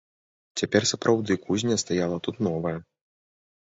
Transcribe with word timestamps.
Цяпер 0.61 0.87
сапраўды 0.93 1.39
кузня 1.45 1.79
стаяла 1.85 2.17
тут 2.31 2.45
новая. 2.53 2.77